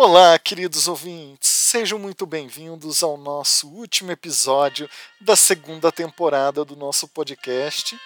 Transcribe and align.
Olá, 0.00 0.38
queridos 0.38 0.86
ouvintes, 0.86 1.50
sejam 1.50 1.98
muito 1.98 2.24
bem-vindos 2.24 3.02
ao 3.02 3.16
nosso 3.16 3.66
último 3.66 4.12
episódio 4.12 4.88
da 5.20 5.34
segunda 5.34 5.90
temporada 5.90 6.64
do 6.64 6.76
nosso 6.76 7.08
podcast, 7.08 8.00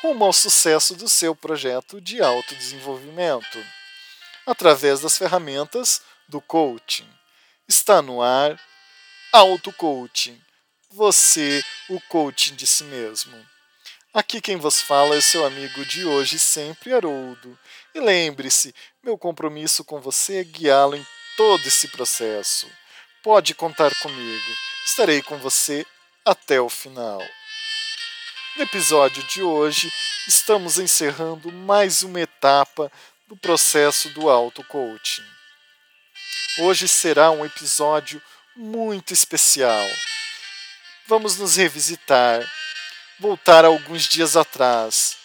rumo 0.00 0.24
ao 0.24 0.32
sucesso 0.32 0.94
do 0.94 1.06
seu 1.10 1.36
projeto 1.36 2.00
de 2.00 2.22
autodesenvolvimento, 2.22 3.62
através 4.46 5.00
das 5.00 5.18
ferramentas 5.18 6.00
do 6.26 6.40
coaching. 6.40 7.06
Está 7.68 8.00
no 8.00 8.22
ar 8.22 8.58
Auto 9.30 9.70
Coaching, 9.74 10.40
você, 10.90 11.62
o 11.90 12.00
coaching 12.08 12.54
de 12.54 12.66
si 12.66 12.84
mesmo. 12.84 13.36
Aqui 14.14 14.40
quem 14.40 14.56
vos 14.56 14.80
fala 14.80 15.14
é 15.14 15.20
seu 15.20 15.44
amigo 15.44 15.84
de 15.84 16.06
hoje 16.06 16.38
sempre, 16.38 16.94
Haroldo. 16.94 17.58
E 17.94 18.00
lembre-se, 18.00 18.74
meu 19.02 19.18
compromisso 19.18 19.84
com 19.84 20.00
você 20.00 20.36
é 20.36 20.44
guiá-lo 20.44 20.96
em 20.96 21.06
todo 21.36 21.66
esse 21.66 21.88
processo. 21.88 22.70
Pode 23.22 23.54
contar 23.54 23.94
comigo, 23.96 24.56
estarei 24.84 25.22
com 25.22 25.36
você 25.38 25.84
até 26.24 26.60
o 26.60 26.68
final. 26.68 27.22
No 28.56 28.62
episódio 28.62 29.22
de 29.24 29.42
hoje, 29.42 29.92
estamos 30.26 30.78
encerrando 30.78 31.52
mais 31.52 32.02
uma 32.02 32.20
etapa 32.20 32.90
do 33.28 33.36
processo 33.36 34.08
do 34.10 34.30
auto-coaching. 34.30 35.24
Hoje 36.58 36.88
será 36.88 37.30
um 37.30 37.44
episódio 37.44 38.22
muito 38.56 39.12
especial. 39.12 39.86
Vamos 41.06 41.36
nos 41.36 41.56
revisitar, 41.56 42.50
voltar 43.20 43.64
alguns 43.64 44.08
dias 44.08 44.36
atrás, 44.36 45.16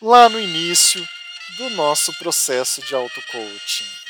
lá 0.00 0.28
no 0.28 0.38
início 0.38 1.06
do 1.56 1.70
nosso 1.70 2.12
processo 2.18 2.80
de 2.82 2.94
auto-coaching. 2.94 4.05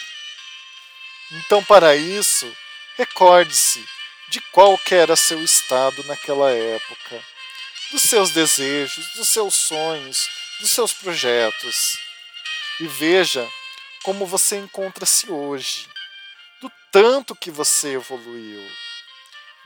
Então, 1.33 1.62
para 1.65 1.97
isso, 1.97 2.51
recorde-se 2.96 3.85
de 4.29 4.41
qual 4.52 4.79
era 4.91 5.16
seu 5.16 5.43
estado 5.43 6.05
naquela 6.05 6.51
época, 6.51 7.24
dos 7.91 8.02
seus 8.02 8.30
desejos, 8.30 9.13
dos 9.15 9.29
seus 9.29 9.55
sonhos, 9.55 10.29
dos 10.60 10.71
seus 10.71 10.93
projetos. 10.93 11.99
E 12.79 12.87
veja 12.87 13.49
como 14.05 14.24
você 14.24 14.57
encontra-se 14.57 15.29
hoje, 15.30 15.88
do 16.60 16.71
tanto 16.93 17.35
que 17.35 17.51
você 17.51 17.95
evoluiu, 17.95 18.63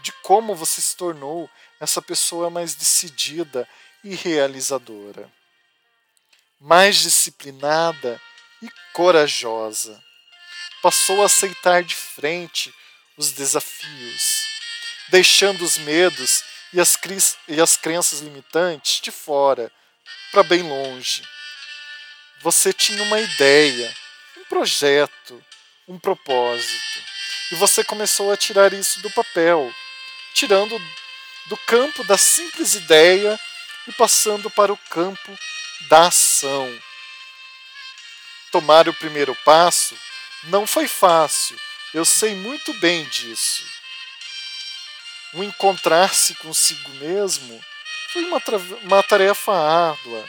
de 0.00 0.12
como 0.22 0.54
você 0.54 0.80
se 0.80 0.96
tornou 0.96 1.50
essa 1.78 2.00
pessoa 2.00 2.48
mais 2.48 2.74
decidida 2.74 3.68
e 4.02 4.14
realizadora, 4.14 5.30
mais 6.58 6.96
disciplinada 6.96 8.20
e 8.62 8.70
corajosa 8.94 10.02
passou 10.82 11.22
a 11.22 11.26
aceitar 11.26 11.82
de 11.82 11.94
frente 11.94 12.74
os 13.16 13.32
desafios, 13.32 14.46
deixando 15.08 15.62
os 15.62 15.76
medos 15.78 16.42
e 16.72 16.80
as, 16.80 16.98
e 17.48 17.60
as 17.60 17.76
crenças 17.76 18.20
limitantes 18.20 19.00
de 19.00 19.10
fora, 19.10 19.70
para 20.30 20.42
bem 20.42 20.62
longe. 20.62 21.22
Você 22.42 22.72
tinha 22.72 23.02
uma 23.02 23.20
ideia, 23.20 23.94
um 24.38 24.44
projeto, 24.44 25.44
um 25.86 25.98
propósito, 25.98 27.02
e 27.52 27.56
você 27.56 27.84
começou 27.84 28.32
a 28.32 28.36
tirar 28.36 28.72
isso 28.72 29.00
do 29.00 29.10
papel, 29.10 29.74
tirando 30.34 30.80
do 31.46 31.56
campo 31.58 32.04
da 32.04 32.16
simples 32.16 32.74
ideia 32.74 33.38
e 33.86 33.92
passando 33.92 34.48
para 34.48 34.72
o 34.72 34.78
campo 34.88 35.36
da 35.88 36.06
ação. 36.06 36.80
Tomar 38.52 38.88
o 38.88 38.94
primeiro 38.94 39.34
passo 39.44 39.96
não 40.44 40.66
foi 40.66 40.88
fácil, 40.88 41.58
eu 41.92 42.04
sei 42.04 42.34
muito 42.34 42.72
bem 42.74 43.04
disso. 43.08 43.64
O 45.34 45.42
encontrar-se 45.42 46.34
consigo 46.36 46.88
mesmo 46.94 47.64
foi 48.12 48.24
uma, 48.24 48.42
uma 48.82 49.02
tarefa 49.02 49.52
árdua. 49.52 50.28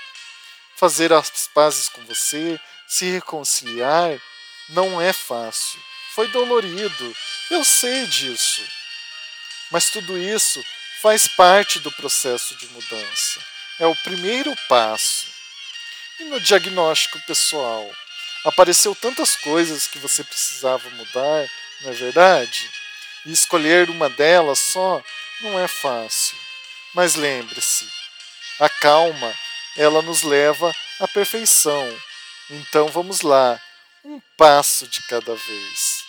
Fazer 0.75 1.13
as 1.13 1.47
pazes 1.53 1.89
com 1.89 2.03
você, 2.05 2.59
se 2.88 3.05
reconciliar, 3.05 4.19
não 4.69 5.01
é 5.01 5.13
fácil. 5.13 5.79
Foi 6.13 6.28
dolorido, 6.28 7.16
eu 7.49 7.63
sei 7.63 8.05
disso. 8.07 8.61
Mas 9.72 9.89
tudo 9.89 10.17
isso 10.17 10.63
faz 11.01 11.28
parte 11.28 11.79
do 11.79 11.91
processo 11.91 12.55
de 12.57 12.67
mudança. 12.67 13.39
É 13.79 13.88
o 13.88 13.95
primeiro 13.95 14.55
passo. 14.67 15.28
E 16.19 16.25
no 16.25 16.39
diagnóstico 16.39 17.19
pessoal? 17.22 17.89
Apareceu 18.44 18.96
tantas 18.96 19.35
coisas 19.35 19.88
que 19.88 20.00
você 20.00 20.24
precisava 20.24 20.90
mudar, 20.91 21.50
não 21.81 21.91
é 21.91 21.94
verdade? 21.94 22.69
E 23.25 23.31
escolher 23.31 23.90
uma 23.90 24.09
delas 24.09 24.59
só 24.59 25.03
não 25.41 25.59
é 25.59 25.68
fácil. 25.68 26.38
Mas 26.94 27.16
lembre-se, 27.16 27.88
a 28.59 28.68
calma, 28.68 29.34
ela 29.78 30.02
nos 30.02 30.24
leva 30.24 30.75
à 31.00 31.07
perfeição. 31.07 31.88
Então 32.50 32.88
vamos 32.88 33.22
lá, 33.22 33.62
um 34.03 34.19
passo 34.35 34.88
de 34.88 35.02
cada 35.03 35.35
vez. 35.35 36.03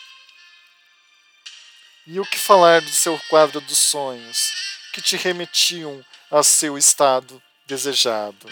E 2.07 2.19
o 2.19 2.27
que 2.27 2.39
falar 2.39 2.81
do 2.81 2.91
seu 2.91 3.19
quadro 3.29 3.61
dos 3.61 3.79
sonhos, 3.79 4.51
que 4.93 5.01
te 5.01 5.17
remetiam 5.17 6.05
ao 6.31 6.43
seu 6.43 6.77
estado 6.77 7.41
desejado? 7.67 8.49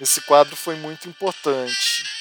Esse 0.00 0.20
quadro 0.22 0.56
foi 0.56 0.76
muito 0.76 1.08
importante 1.08 2.17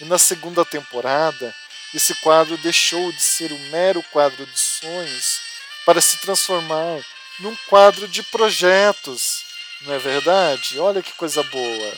e 0.00 0.04
na 0.04 0.18
segunda 0.18 0.64
temporada, 0.64 1.54
esse 1.94 2.14
quadro 2.16 2.56
deixou 2.58 3.12
de 3.12 3.20
ser 3.20 3.52
um 3.52 3.70
mero 3.70 4.02
quadro 4.04 4.46
de 4.46 4.58
sonhos 4.58 5.40
para 5.84 6.00
se 6.00 6.16
transformar 6.18 7.04
num 7.40 7.54
quadro 7.68 8.08
de 8.08 8.22
projetos. 8.22 9.44
Não 9.82 9.94
é 9.94 9.98
verdade? 9.98 10.78
Olha 10.78 11.02
que 11.02 11.12
coisa 11.12 11.42
boa. 11.42 11.96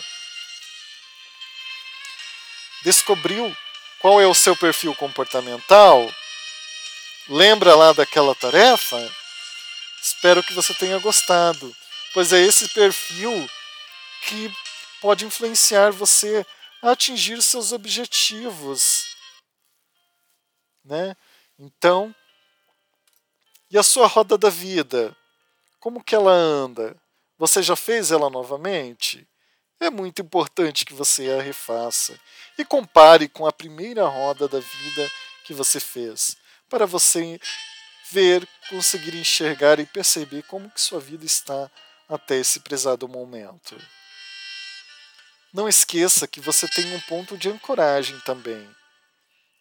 Descobriu 2.82 3.54
qual 4.00 4.20
é 4.20 4.26
o 4.26 4.34
seu 4.34 4.56
perfil 4.56 4.94
comportamental? 4.94 6.12
Lembra 7.28 7.74
lá 7.76 7.92
daquela 7.92 8.34
tarefa? 8.34 8.98
Espero 10.02 10.42
que 10.42 10.52
você 10.52 10.74
tenha 10.74 10.98
gostado, 10.98 11.74
pois 12.12 12.32
é 12.32 12.40
esse 12.40 12.68
perfil 12.70 13.48
que 14.22 14.52
pode 15.00 15.24
influenciar 15.24 15.92
você 15.92 16.44
a 16.82 16.90
atingir 16.90 17.40
seus 17.40 17.72
objetivos. 17.72 19.16
Né? 20.84 21.16
Então, 21.58 22.14
e 23.70 23.78
a 23.78 23.82
sua 23.82 24.06
roda 24.06 24.36
da 24.36 24.50
vida? 24.50 25.16
Como 25.80 26.02
que 26.04 26.14
ela 26.14 26.32
anda? 26.32 27.00
Você 27.38 27.62
já 27.62 27.74
fez 27.74 28.10
ela 28.10 28.28
novamente? 28.28 29.26
É 29.80 29.88
muito 29.88 30.22
importante 30.22 30.84
que 30.84 30.92
você 30.92 31.30
a 31.32 31.40
refaça 31.40 32.18
e 32.58 32.64
compare 32.64 33.28
com 33.28 33.46
a 33.46 33.52
primeira 33.52 34.06
roda 34.06 34.46
da 34.46 34.60
vida 34.60 35.10
que 35.44 35.54
você 35.54 35.80
fez, 35.80 36.36
para 36.68 36.86
você 36.86 37.40
ver, 38.12 38.46
conseguir 38.68 39.16
enxergar 39.16 39.80
e 39.80 39.86
perceber 39.86 40.42
como 40.44 40.70
que 40.70 40.80
sua 40.80 41.00
vida 41.00 41.24
está 41.24 41.70
até 42.08 42.36
esse 42.36 42.60
prezado 42.60 43.08
momento. 43.08 43.76
Não 45.52 45.68
esqueça 45.68 46.26
que 46.26 46.40
você 46.40 46.66
tem 46.66 46.94
um 46.94 47.00
ponto 47.00 47.36
de 47.36 47.50
ancoragem 47.50 48.18
também, 48.20 48.74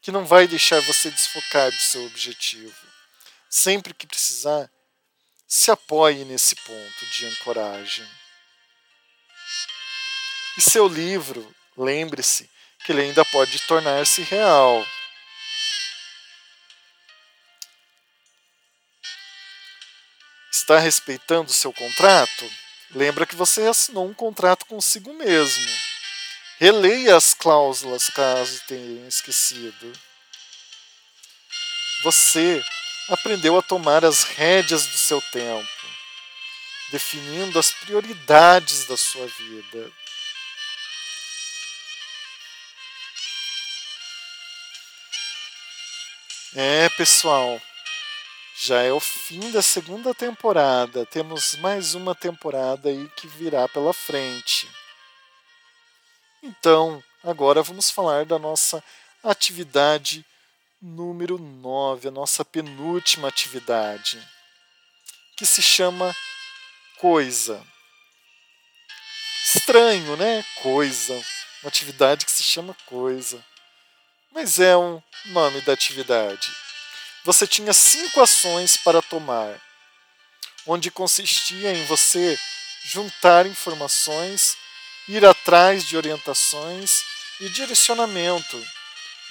que 0.02 0.10
não 0.10 0.26
vai 0.26 0.48
deixar 0.48 0.80
você 0.82 1.12
desfocar 1.12 1.70
do 1.70 1.78
seu 1.78 2.06
objetivo. 2.06 2.88
Sempre 3.50 3.94
que 3.94 4.08
precisar, 4.08 4.72
se 5.46 5.70
apoie 5.70 6.24
nesse 6.24 6.56
ponto 6.56 7.06
de 7.08 7.26
ancoragem. 7.26 8.08
E 10.58 10.62
seu 10.62 10.88
livro, 10.88 11.54
lembre-se 11.76 12.50
que 12.86 12.94
ele 12.94 13.02
ainda 13.02 13.26
pode 13.26 13.60
tornar-se 13.68 14.22
real. 14.22 14.88
Está 20.50 20.80
respeitando 20.80 21.52
seu 21.52 21.74
contrato? 21.74 22.61
Lembra 22.94 23.26
que 23.26 23.36
você 23.36 23.62
assinou 23.64 24.08
um 24.08 24.14
contrato 24.14 24.66
consigo 24.66 25.14
mesmo. 25.14 25.66
Releia 26.60 27.16
as 27.16 27.34
cláusulas 27.34 28.10
caso 28.10 28.62
tenha 28.68 29.08
esquecido. 29.08 29.94
Você 32.04 32.64
aprendeu 33.10 33.58
a 33.58 33.62
tomar 33.62 34.04
as 34.04 34.24
rédeas 34.24 34.86
do 34.88 34.98
seu 34.98 35.22
tempo, 35.22 35.68
definindo 36.92 37.58
as 37.58 37.72
prioridades 37.72 38.86
da 38.86 38.98
sua 38.98 39.26
vida. 39.26 39.92
É, 46.54 46.90
pessoal, 46.90 47.62
já 48.64 48.84
é 48.84 48.94
o 48.94 49.00
fim 49.00 49.50
da 49.50 49.60
segunda 49.60 50.14
temporada. 50.14 51.04
Temos 51.08 51.56
mais 51.56 51.96
uma 51.96 52.14
temporada 52.14 52.90
aí 52.90 53.10
que 53.18 53.26
virá 53.26 53.68
pela 53.68 53.92
frente. 53.92 54.70
Então, 56.44 57.04
agora 57.24 57.64
vamos 57.64 57.90
falar 57.90 58.24
da 58.24 58.38
nossa 58.38 58.84
atividade 59.24 60.24
número 60.80 61.40
9, 61.40 62.10
a 62.10 62.12
nossa 62.12 62.46
penúltima 62.46 63.30
atividade, 63.30 64.22
que 65.36 65.46
se 65.46 65.64
chama 65.64 66.16
coisa. 67.00 67.66
Estranho, 69.44 70.16
né? 70.18 70.46
Coisa. 70.62 71.16
Uma 71.64 71.70
atividade 71.70 72.28
que 72.28 72.32
se 72.32 72.44
chama 72.44 72.78
coisa. 72.86 73.44
Mas 74.32 74.60
é 74.60 74.78
um 74.78 75.02
nome 75.26 75.62
da 75.62 75.74
atividade. 75.74 76.71
Você 77.24 77.46
tinha 77.46 77.72
cinco 77.72 78.20
ações 78.20 78.78
para 78.78 79.00
tomar, 79.00 79.62
onde 80.66 80.90
consistia 80.90 81.72
em 81.72 81.86
você 81.86 82.38
juntar 82.86 83.46
informações, 83.46 84.58
ir 85.08 85.24
atrás 85.24 85.86
de 85.88 85.96
orientações 85.96 87.04
e 87.40 87.48
direcionamento, 87.50 88.60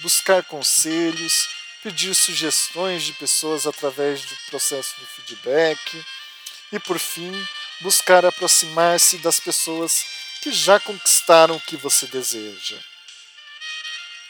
buscar 0.02 0.44
conselhos, 0.44 1.48
pedir 1.82 2.14
sugestões 2.14 3.02
de 3.02 3.12
pessoas 3.14 3.66
através 3.66 4.22
do 4.22 4.37
processo 4.50 4.94
de 5.00 5.06
feedback 5.06 6.04
e, 6.70 6.78
por 6.78 6.98
fim, 6.98 7.32
buscar 7.81 8.25
aproximar-se 8.25 9.19
das 9.19 9.40
pessoas 9.40 10.04
que 10.40 10.52
já 10.52 10.78
conquistaram 10.78 11.56
o 11.56 11.60
que 11.60 11.76
você 11.76 12.06
deseja, 12.06 12.78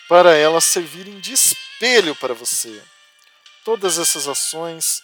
para 0.09 0.35
elas 0.35 0.65
servirem 0.65 1.21
de 1.21 1.35
espelho 1.35 2.17
para 2.17 2.33
você. 2.33 2.83
Todas 3.65 3.99
essas 3.99 4.27
ações 4.27 5.03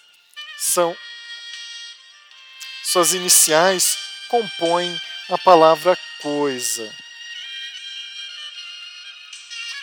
são 0.58 0.96
suas 2.82 3.12
iniciais 3.12 3.98
compõem 4.28 5.00
a 5.28 5.36
palavra 5.38 5.98
coisa. 6.20 6.94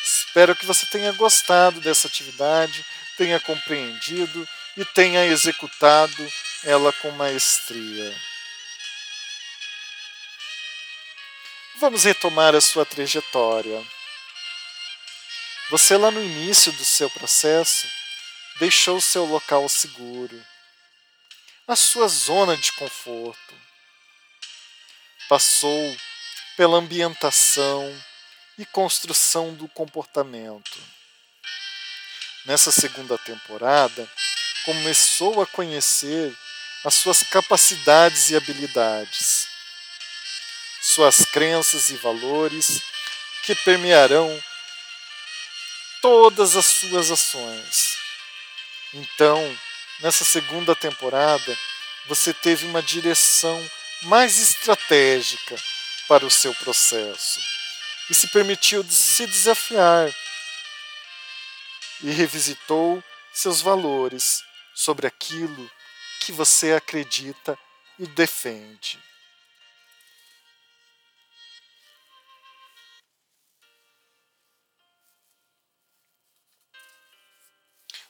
Espero 0.04 0.56
que 0.56 0.66
você 0.66 0.86
tenha 0.88 1.12
gostado 1.12 1.80
dessa 1.80 2.08
atividade, 2.08 2.84
tenha 3.18 3.40
compreendido 3.40 4.48
e 4.76 4.84
tenha 4.84 5.26
executado 5.26 6.34
ela 6.64 6.92
com 6.94 7.12
maestria. 7.12 8.20
Vamos 11.76 12.04
retomar 12.06 12.56
a 12.56 12.62
sua 12.62 12.86
trajetória. 12.86 13.86
Você, 15.70 15.98
lá 15.98 16.10
no 16.10 16.24
início 16.24 16.72
do 16.72 16.86
seu 16.86 17.10
processo, 17.10 17.88
deixou 18.64 19.02
seu 19.02 19.26
local 19.26 19.68
seguro, 19.68 20.42
a 21.68 21.76
sua 21.76 22.08
zona 22.08 22.56
de 22.56 22.72
conforto. 22.72 23.54
Passou 25.28 25.98
pela 26.56 26.78
ambientação 26.78 27.94
e 28.58 28.66
construção 28.66 29.54
do 29.54 29.68
comportamento. 29.68 30.80
Nessa 32.46 32.72
segunda 32.72 33.18
temporada, 33.18 34.10
começou 34.64 35.42
a 35.42 35.48
conhecer 35.48 36.34
as 36.86 36.94
suas 36.94 37.22
capacidades 37.22 38.30
e 38.30 38.38
habilidades, 38.38 39.46
suas 40.82 41.26
crenças 41.26 41.90
e 41.90 41.98
valores 41.98 42.82
que 43.44 43.56
permearão 43.56 44.42
todas 46.02 46.56
as 46.56 46.66
suas 46.66 47.12
ações. 47.12 47.93
Então, 48.94 49.60
nessa 50.02 50.24
segunda 50.24 50.76
temporada, 50.76 51.58
você 52.08 52.34
teve 52.34 52.66
uma 52.66 52.82
direção 52.82 53.70
mais 54.04 54.38
estratégica 54.38 55.56
para 56.08 56.26
o 56.26 56.32
seu 56.32 56.54
processo 56.56 57.40
e 58.10 58.14
se 58.14 58.28
permitiu 58.28 58.84
se 58.90 59.26
desafiar 59.26 60.14
e 62.02 62.12
revisitou 62.12 63.04
seus 63.34 63.62
valores 63.62 64.44
sobre 64.76 65.08
aquilo 65.08 65.72
que 66.20 66.32
você 66.32 66.74
acredita 66.74 67.58
e 67.98 68.06
defende. 68.06 69.00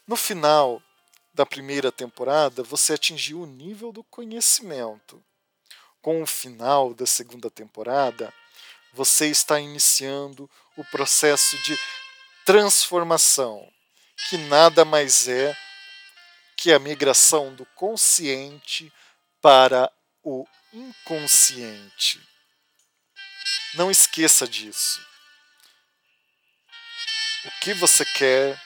No 0.08 0.16
final 0.16 0.82
da 1.34 1.46
primeira 1.46 1.92
temporada, 1.92 2.62
você 2.62 2.94
atingiu 2.94 3.42
o 3.42 3.46
nível 3.46 3.92
do 3.92 4.04
conhecimento. 4.04 5.24
Com 6.02 6.22
o 6.22 6.28
final 6.28 6.94
da 6.94 7.06
segunda 7.06 7.50
temporada, 7.50 8.34
você 8.92 9.28
está 9.28 9.60
iniciando 9.60 10.50
o 10.76 10.84
processo 10.86 11.58
de 11.64 11.80
transformação, 12.46 13.72
que 14.30 14.38
nada 14.38 14.84
mais 14.84 15.28
é 15.28 15.58
que 16.58 16.72
a 16.72 16.80
migração 16.80 17.56
do 17.56 17.66
consciente 17.68 18.92
para 19.42 19.92
o 20.22 20.46
inconsciente. 20.72 22.22
Não 23.76 23.90
esqueça 23.90 24.48
disso. 24.48 25.06
O 27.46 27.52
que 27.60 27.74
você 27.74 28.06
quer, 28.06 28.62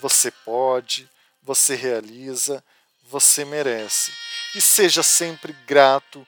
você 0.00 0.30
pode, 0.30 1.08
você 1.42 1.74
realiza, 1.74 2.64
você 3.04 3.44
merece. 3.44 4.12
E 4.54 4.60
seja 4.60 5.02
sempre 5.02 5.52
grato 5.66 6.26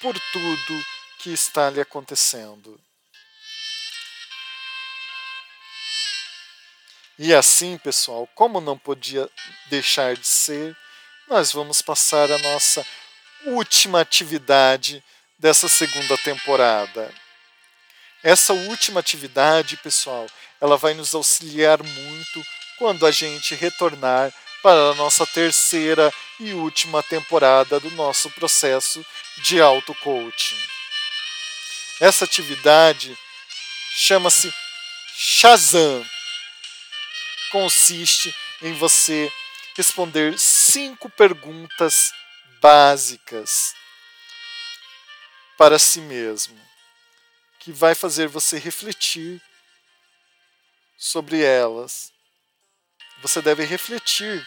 por 0.00 0.18
tudo 0.32 0.84
que 1.18 1.30
está 1.30 1.70
lhe 1.70 1.80
acontecendo. 1.80 2.80
E 7.18 7.32
assim, 7.32 7.78
pessoal, 7.78 8.26
como 8.34 8.60
não 8.60 8.76
podia 8.76 9.30
deixar 9.68 10.16
de 10.16 10.26
ser, 10.26 10.76
nós 11.28 11.52
vamos 11.52 11.80
passar 11.82 12.30
a 12.32 12.38
nossa 12.38 12.84
última 13.44 14.00
atividade 14.00 15.04
dessa 15.38 15.68
segunda 15.68 16.16
temporada. 16.18 17.12
Essa 18.22 18.52
última 18.52 19.00
atividade, 19.00 19.76
pessoal, 19.76 20.26
ela 20.60 20.76
vai 20.76 20.94
nos 20.94 21.14
auxiliar 21.14 21.82
muito 21.82 22.44
quando 22.82 23.06
a 23.06 23.12
gente 23.12 23.54
retornar 23.54 24.34
para 24.60 24.90
a 24.90 24.94
nossa 24.96 25.24
terceira 25.24 26.12
e 26.40 26.52
última 26.52 27.00
temporada 27.00 27.78
do 27.78 27.88
nosso 27.92 28.28
processo 28.30 29.06
de 29.44 29.60
auto-coaching. 29.60 30.58
Essa 32.00 32.24
atividade 32.24 33.16
chama-se 33.94 34.52
Shazam 35.14 36.04
consiste 37.52 38.34
em 38.60 38.72
você 38.72 39.32
responder 39.76 40.36
cinco 40.36 41.08
perguntas 41.08 42.12
básicas 42.60 43.76
para 45.56 45.78
si 45.78 46.00
mesmo, 46.00 46.60
que 47.60 47.70
vai 47.70 47.94
fazer 47.94 48.26
você 48.26 48.58
refletir 48.58 49.40
sobre 50.98 51.44
elas. 51.44 52.10
Você 53.22 53.40
deve 53.40 53.64
refletir 53.64 54.46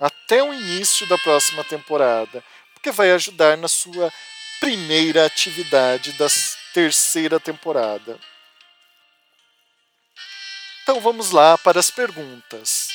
até 0.00 0.42
o 0.42 0.52
início 0.52 1.06
da 1.06 1.18
próxima 1.18 1.62
temporada, 1.62 2.42
porque 2.72 2.90
vai 2.90 3.12
ajudar 3.12 3.56
na 3.58 3.68
sua 3.68 4.10
primeira 4.58 5.26
atividade 5.26 6.12
da 6.12 6.26
terceira 6.72 7.38
temporada. 7.38 8.18
Então 10.82 11.00
vamos 11.00 11.30
lá 11.30 11.58
para 11.58 11.78
as 11.78 11.90
perguntas. 11.90 12.88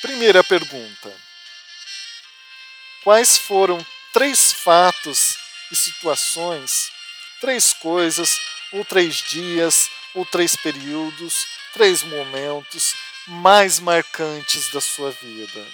Primeira 0.00 0.42
pergunta: 0.42 1.14
Quais 3.02 3.36
foram 3.36 3.84
três 4.14 4.50
fatos 4.50 5.36
e 5.70 5.76
situações, 5.76 6.90
três 7.40 7.74
coisas, 7.74 8.40
ou 8.72 8.84
três 8.84 9.16
dias, 9.16 9.88
ou 10.14 10.24
três 10.24 10.56
períodos, 10.56 11.46
três 11.72 12.02
momentos 12.02 12.94
mais 13.26 13.80
marcantes 13.80 14.70
da 14.70 14.80
sua 14.80 15.10
vida? 15.10 15.66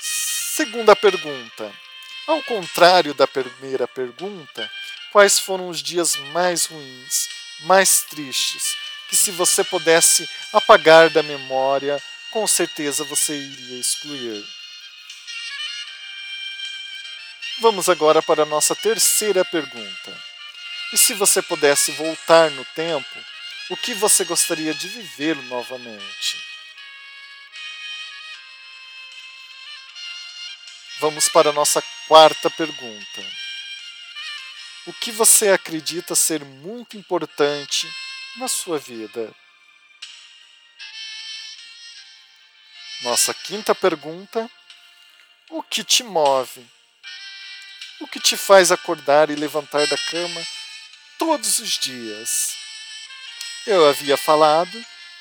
Segunda 0.00 0.94
pergunta: 0.94 1.72
ao 2.26 2.42
contrário 2.42 3.14
da 3.14 3.26
primeira 3.26 3.88
pergunta, 3.88 4.70
quais 5.10 5.38
foram 5.38 5.68
os 5.68 5.82
dias 5.82 6.16
mais 6.32 6.66
ruins, 6.66 7.28
mais 7.60 8.02
tristes, 8.02 8.76
que 9.08 9.16
se 9.16 9.30
você 9.30 9.64
pudesse 9.64 10.28
apagar 10.52 11.10
da 11.10 11.22
memória, 11.22 12.00
com 12.30 12.46
certeza 12.46 13.04
você 13.04 13.34
iria 13.34 13.80
excluir? 13.80 14.59
Vamos 17.60 17.90
agora 17.90 18.22
para 18.22 18.44
a 18.44 18.46
nossa 18.46 18.74
terceira 18.74 19.44
pergunta. 19.44 20.24
E 20.94 20.96
se 20.96 21.12
você 21.12 21.42
pudesse 21.42 21.92
voltar 21.92 22.50
no 22.52 22.64
tempo, 22.64 23.24
o 23.68 23.76
que 23.76 23.92
você 23.92 24.24
gostaria 24.24 24.72
de 24.72 24.88
viver 24.88 25.36
novamente? 25.36 26.42
Vamos 31.00 31.28
para 31.28 31.50
a 31.50 31.52
nossa 31.52 31.82
quarta 32.08 32.48
pergunta. 32.48 33.22
o 34.86 34.92
que 34.94 35.12
você 35.12 35.50
acredita 35.50 36.14
ser 36.14 36.42
muito 36.42 36.96
importante 36.96 37.86
na 38.38 38.48
sua 38.48 38.78
vida? 38.78 39.34
Nossa 43.02 43.34
quinta 43.34 43.74
pergunta: 43.74 44.50
o 45.50 45.62
que 45.62 45.84
te 45.84 46.02
move? 46.02 46.79
O 48.00 48.06
que 48.06 48.18
te 48.18 48.36
faz 48.36 48.72
acordar 48.72 49.28
e 49.30 49.34
levantar 49.34 49.86
da 49.86 49.96
cama 50.10 50.46
todos 51.18 51.58
os 51.58 51.78
dias? 51.78 52.56
Eu 53.66 53.86
havia 53.86 54.16
falado 54.16 54.72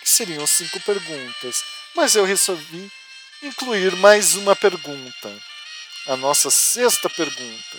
que 0.02 0.10
seriam 0.10 0.48
cinco 0.48 0.80
perguntas, 0.80 1.62
mas 1.94 2.16
eu 2.16 2.24
resolvi 2.24 2.90
incluir 3.44 3.96
mais 3.98 4.36
uma 4.36 4.56
pergunta, 4.56 5.30
a 6.08 6.16
nossa 6.16 6.50
sexta 6.50 7.10
pergunta, 7.10 7.78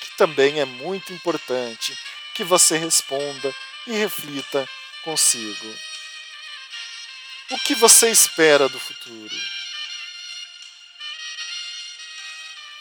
que 0.00 0.16
também 0.16 0.60
é 0.60 0.64
muito 0.64 1.12
importante 1.12 1.96
que 2.34 2.42
você 2.42 2.78
responda 2.78 3.54
e 3.86 3.92
reflita 3.92 4.66
consigo. 5.04 5.78
O 7.50 7.58
que 7.58 7.74
você 7.74 8.10
espera 8.10 8.66
do 8.66 8.80
futuro? 8.80 9.61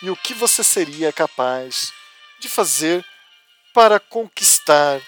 E 0.04 0.10
o 0.10 0.16
que 0.16 0.34
você 0.34 0.64
seria 0.64 1.14
capaz 1.14 1.94
de 2.40 2.50
fazer 2.50 3.06
para 3.72 4.00
conquistar 4.00 5.00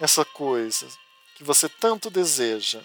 essa 0.00 0.24
coisa 0.24 0.88
que 1.36 1.44
você 1.44 1.68
tanto 1.68 2.10
deseja? 2.10 2.82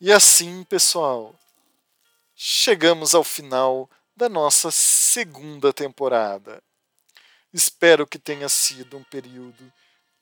E 0.00 0.10
assim, 0.10 0.64
pessoal, 0.64 1.38
chegamos 2.34 3.14
ao 3.14 3.22
final 3.22 3.88
da 4.16 4.28
nossa 4.28 4.70
segunda 4.70 5.72
temporada. 5.72 6.60
Espero 7.52 8.06
que 8.06 8.18
tenha 8.18 8.48
sido 8.48 8.96
um 8.96 9.04
período 9.04 9.72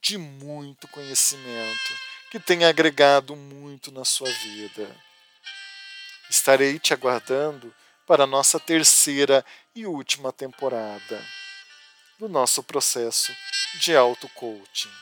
de 0.01 0.19
muito 0.19 0.87
conhecimento, 0.89 1.95
que 2.31 2.39
tenha 2.39 2.69
agregado 2.69 3.35
muito 3.35 3.91
na 3.91 4.05
sua 4.05 4.31
vida. 4.31 4.95
Estarei 6.29 6.79
te 6.79 6.93
aguardando 6.93 7.75
para 8.07 8.25
a 8.25 8.27
nossa 8.27 8.61
terceira 8.61 9.45
e 9.75 9.87
última 9.87 10.33
temporada 10.33 11.25
do 12.19 12.29
nosso 12.29 12.63
processo 12.63 13.35
de 13.81 13.95
auto-coaching. 13.97 14.93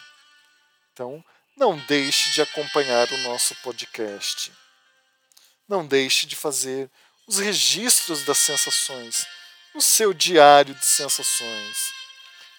Então, 0.92 1.24
não 1.56 1.76
deixe 1.86 2.30
de 2.30 2.42
acompanhar 2.42 3.10
o 3.10 3.18
nosso 3.18 3.54
podcast. 3.56 4.52
Não 5.68 5.86
deixe 5.86 6.26
de 6.26 6.36
fazer 6.36 6.90
os 7.26 7.38
registros 7.38 8.24
das 8.24 8.38
sensações 8.38 9.26
no 9.74 9.80
seu 9.80 10.12
diário 10.12 10.74
de 10.74 10.84
sensações 10.84 11.92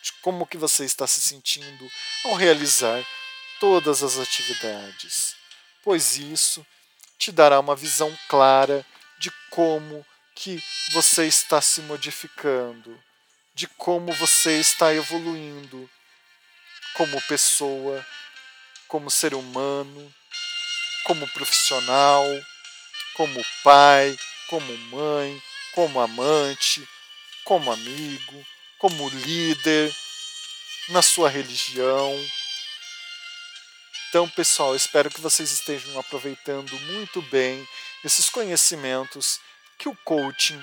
de 0.03 0.13
como 0.21 0.45
que 0.45 0.57
você 0.57 0.85
está 0.85 1.07
se 1.07 1.21
sentindo 1.21 1.89
ao 2.25 2.33
realizar 2.33 3.05
todas 3.59 4.03
as 4.03 4.17
atividades, 4.17 5.35
pois 5.83 6.17
isso 6.17 6.65
te 7.17 7.31
dará 7.31 7.59
uma 7.59 7.75
visão 7.75 8.15
clara 8.27 8.85
de 9.19 9.31
como 9.49 10.05
que 10.35 10.61
você 10.91 11.25
está 11.25 11.61
se 11.61 11.81
modificando, 11.81 13.01
de 13.55 13.67
como 13.67 14.13
você 14.13 14.59
está 14.59 14.93
evoluindo 14.93 15.89
como 16.93 17.21
pessoa, 17.23 18.05
como 18.87 19.09
ser 19.09 19.33
humano, 19.35 20.13
como 21.03 21.27
profissional, 21.29 22.23
como 23.13 23.43
pai, 23.63 24.17
como 24.47 24.77
mãe, 24.89 25.41
como 25.73 25.99
amante, 25.99 26.87
como 27.43 27.71
amigo, 27.71 28.45
como 28.79 29.09
líder, 29.09 29.93
na 30.89 31.01
sua 31.01 31.29
religião. 31.29 32.13
Então, 34.09 34.29
pessoal, 34.29 34.73
espero 34.73 35.09
que 35.09 35.19
vocês 35.19 35.51
estejam 35.51 35.99
aproveitando 35.99 36.71
muito 36.93 37.21
bem 37.23 37.67
esses 38.05 38.29
conhecimentos 38.29 39.39
que 39.77 39.89
o 39.89 39.97
coaching 40.05 40.61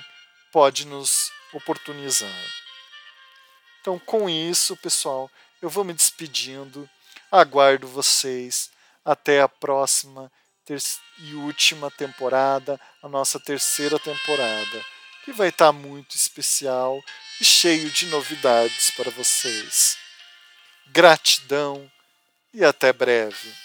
pode 0.50 0.86
nos 0.86 1.30
oportunizar. 1.52 2.30
Então, 3.80 3.98
com 3.98 4.30
isso, 4.30 4.74
pessoal, 4.78 5.30
eu 5.60 5.68
vou 5.68 5.84
me 5.84 5.92
despedindo. 5.92 6.88
Aguardo 7.30 7.86
vocês 7.86 8.70
até 9.04 9.42
a 9.42 9.48
próxima 9.48 10.32
e 11.18 11.34
última 11.34 11.90
temporada, 11.90 12.80
a 13.02 13.08
nossa 13.08 13.38
terceira 13.38 13.98
temporada, 13.98 14.84
que 15.22 15.32
vai 15.32 15.48
estar 15.48 15.70
muito 15.72 16.16
especial 16.16 16.98
e 17.38 17.44
cheio 17.44 17.90
de 17.90 18.06
novidades 18.06 18.90
para 18.92 19.10
vocês. 19.10 19.98
Gratidão 20.86 21.90
e 22.54 22.64
até 22.64 22.92
breve. 22.92 23.63